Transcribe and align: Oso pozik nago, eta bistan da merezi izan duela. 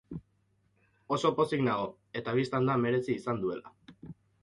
Oso 1.17 1.31
pozik 1.41 1.63
nago, 1.69 1.85
eta 2.23 2.37
bistan 2.41 2.73
da 2.73 2.81
merezi 2.89 3.19
izan 3.23 3.47
duela. 3.47 3.79